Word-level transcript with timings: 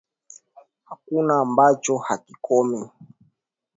Hakuna 0.89 1.33
ambacho 1.39 1.97
hakikomi 1.97 2.89